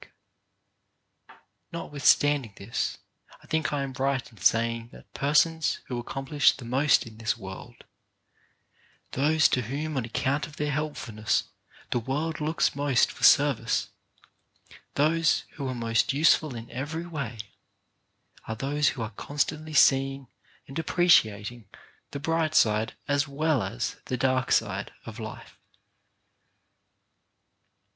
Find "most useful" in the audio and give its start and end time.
15.75-16.55